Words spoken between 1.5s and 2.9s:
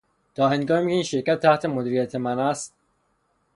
مدیریت من است...